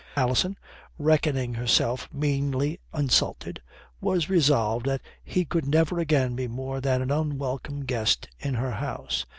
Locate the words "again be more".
5.99-6.81